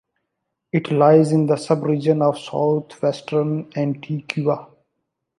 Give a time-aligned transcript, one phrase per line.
[0.71, 4.67] It lies in the subregion of Southwestern Antioquia.